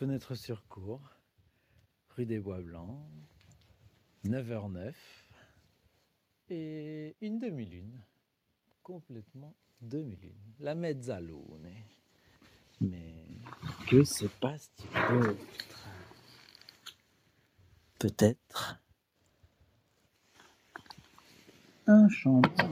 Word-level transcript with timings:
fenêtre 0.00 0.34
sur 0.34 0.66
cour, 0.66 0.98
rue 2.16 2.24
des 2.24 2.38
Bois 2.38 2.62
Blancs, 2.62 3.04
9h09 4.24 4.94
et 6.48 7.14
une 7.20 7.38
demi-lune, 7.38 8.00
complètement 8.82 9.54
demi-lune, 9.82 10.40
la 10.58 10.74
mezzalune. 10.74 11.70
Mais 12.80 13.26
que 13.90 14.02
se 14.02 14.24
passe-t-il 14.24 15.20
d'autre? 15.20 15.86
Peut-être 17.98 18.80
un 21.86 22.08
chantier. 22.08 22.64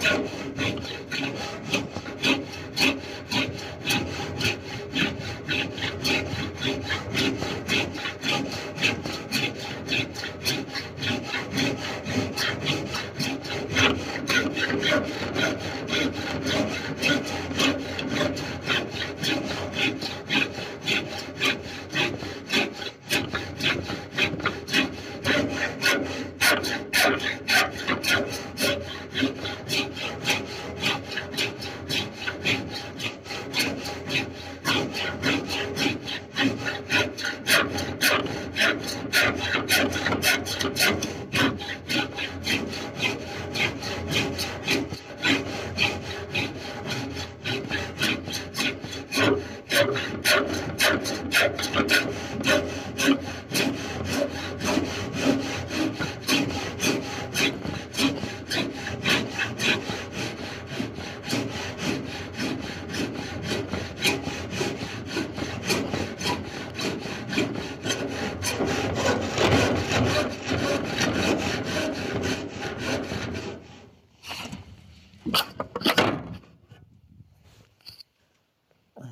Un 0.00 0.38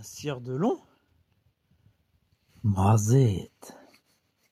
cire 0.07 0.41
de 0.41 0.55
long 0.55 0.81
Mazette. 2.63 3.76